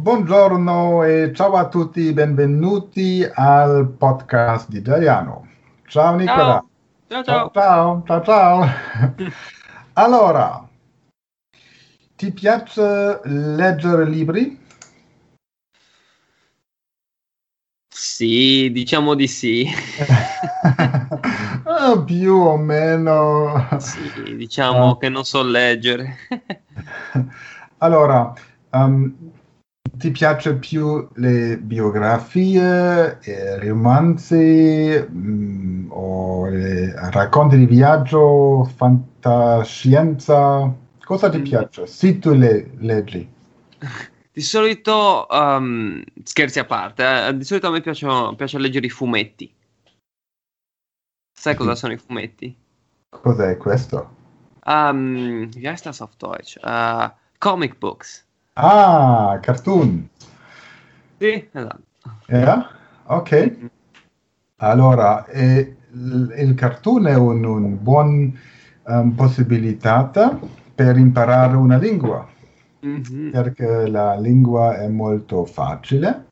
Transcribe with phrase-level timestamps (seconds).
[0.00, 5.46] Buongiorno e ciao a tutti, benvenuti al podcast di italiano.
[5.86, 6.64] Ciao Nicola.
[7.06, 7.50] Ciao, ciao.
[7.52, 8.66] Ciao, ciao, ciao.
[9.92, 10.66] allora,
[12.16, 14.58] ti piace leggere libri?
[17.94, 19.68] Sì, diciamo di sì.
[21.64, 23.68] Ah, più o meno.
[23.78, 24.96] Sì, diciamo Ah.
[24.96, 26.16] che non so leggere.
[27.82, 28.32] Allora,
[28.72, 29.29] um,
[29.96, 40.72] ti piace più le biografie, eh, romanzi mm, o le racconti di viaggio, fantascienza?
[41.04, 41.42] Cosa ti Mm.
[41.42, 41.86] piace?
[41.86, 43.28] Se tu le leggi.
[44.32, 48.90] Di solito, um, scherzi a parte, eh, di solito a me piacciono- piace leggere i
[48.90, 49.52] fumetti.
[51.36, 51.80] Sai cosa Sì.
[51.80, 52.56] sono i fumetti?
[53.10, 54.08] Cos'è questo?
[54.66, 56.56] Um, wie heißt das auf Deutsch?
[56.62, 58.24] Uh, comic books.
[58.54, 60.08] Ah, cartoon.
[61.18, 61.82] Sì, esatto.
[62.28, 62.68] Yeah?
[63.06, 63.68] Ok.
[64.56, 68.38] Allora, eh, il, il cartoon è un, un buon
[68.86, 70.10] ehm, possibilità
[70.74, 72.28] per imparare una lingua,
[72.82, 73.30] Mhm.
[73.30, 76.26] perché la lingua è molto facile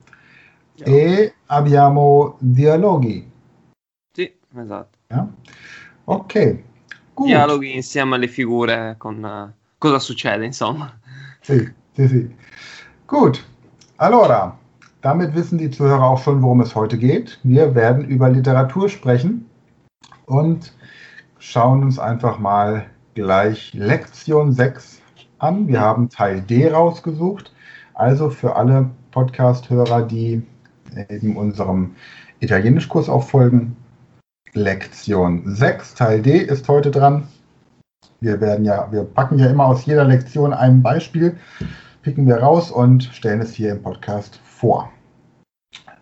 [0.75, 0.85] Ja.
[0.85, 3.29] e abbiamo dialoghi.
[4.11, 4.97] Sì, esatto.
[5.09, 5.27] yeah?
[6.05, 6.63] Ok,
[7.13, 7.27] gut.
[7.27, 10.97] Dialoghi insieme alle figure con eh, cosa succede, insomma.
[11.41, 11.71] Sí,
[12.07, 12.31] sí.
[13.07, 13.43] Gut.
[13.97, 14.57] Allora,
[15.01, 17.39] damit wissen die Zuhörer auch schon, worum es heute geht.
[17.43, 19.45] Wir werden über Literatur sprechen
[20.25, 20.73] und
[21.39, 25.01] schauen uns einfach mal gleich Lektion 6
[25.39, 25.67] an.
[25.67, 27.51] Wir haben Teil D rausgesucht.
[27.93, 30.43] Also für alle Podcast-Hörer, die
[31.09, 31.95] eben unserem
[32.39, 33.75] Italienischkurs auch folgen,
[34.53, 37.27] Lektion 6, Teil D ist heute dran.
[38.21, 41.37] Wir werden ja, wir packen ja immer aus jeder Lektion ein Beispiel,
[42.09, 44.91] picken wir raus und stellen es hier im Podcast vor.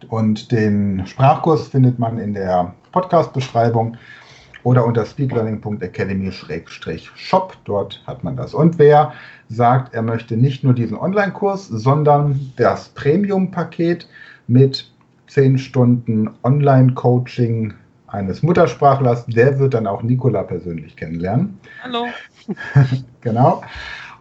[0.08, 3.98] Und den Sprachkurs findet man in der Podcast-Beschreibung
[4.64, 7.58] oder unter speedlearning.academy-shop.
[7.66, 8.54] Dort hat man das.
[8.54, 9.12] Und wer
[9.50, 14.08] sagt, er möchte nicht nur diesen Online-Kurs, sondern das Premium-Paket
[14.48, 14.90] mit
[15.28, 17.74] 10 Stunden Online-Coaching
[18.08, 21.60] eines Muttersprachlers, der wird dann auch Nicola persönlich kennenlernen.
[21.84, 22.06] Hallo.
[23.20, 23.62] Genau.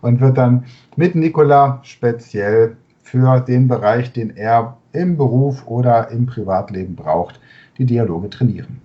[0.00, 0.64] Und wird dann
[0.96, 7.40] mit Nicola speziell für den Bereich, den er im Beruf oder im Privatleben braucht,
[7.78, 8.80] die Dialoge trainieren.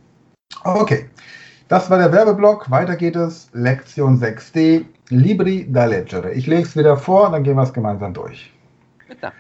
[0.64, 1.06] Okay,
[1.68, 2.70] das war der Werbeblock.
[2.70, 3.50] Weiter geht es.
[3.54, 6.32] Lektion 6d, Libri da leggere.
[6.34, 8.52] Ich lege es wieder vor, dann gehen wir es gemeinsam durch.
[9.12, 9.34] Aspetta.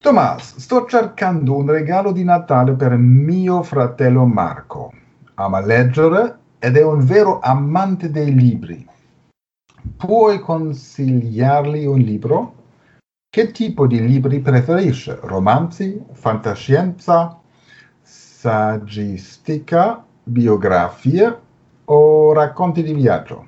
[0.00, 4.92] Tomás, sto cercando un regalo di Natale per mio fratello Marco.
[5.34, 8.86] Ama leggere ed è un vero amante dei libri.
[9.82, 12.54] Puoi consigliargli un libro?
[13.28, 15.18] Che tipo di libri preferisce?
[15.22, 17.40] Romanzi, fantascienza,
[18.00, 21.36] saggistica, biografie
[21.86, 23.46] o racconti di viaggio?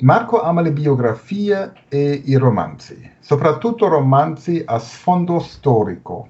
[0.00, 6.28] Marco ama le biografie e i romanzi, soprattutto romanzi a sfondo storico.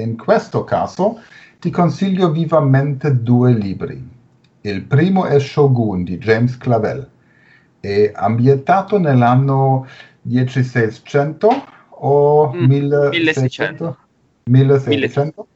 [0.00, 1.20] In questo caso
[1.58, 4.02] ti consiglio vivamente due libri.
[4.62, 7.10] Il primo è Shogun di James Clavell.
[7.86, 9.86] È ambientato nell'anno
[10.22, 11.48] 1600
[11.88, 13.96] o Mm, 1600?
[14.50, 15.46] 1600?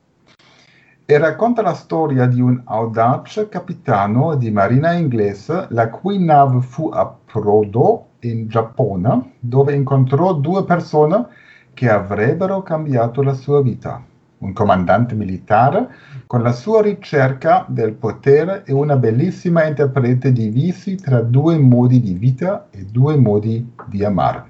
[1.04, 6.88] E racconta la storia di un audace capitano di marina inglese la cui nave fu
[6.88, 11.26] a approdo in Giappone, dove incontrò due persone
[11.74, 14.04] che avrebbero cambiato la sua vita.
[14.40, 15.88] Un comandante militare
[16.26, 22.14] con la sua ricerca del potere e una bellissima interprete divisi tra due modi di
[22.14, 24.48] vita e due modi di amare.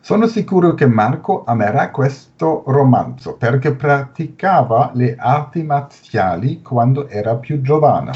[0.00, 7.62] Sono sicuro che Marco amerà questo romanzo perché praticava le arti marziali quando era più
[7.62, 8.12] giovane.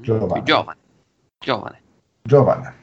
[0.00, 0.32] Giovane.
[0.32, 0.78] Più giovane.
[1.38, 1.80] Giovane.
[2.22, 2.79] Giovane.